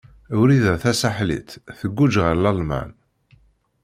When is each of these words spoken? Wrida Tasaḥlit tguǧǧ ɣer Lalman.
Wrida 0.39 0.73
Tasaḥlit 0.81 1.49
tguǧǧ 1.79 2.13
ɣer 2.23 2.35
Lalman. 2.43 2.89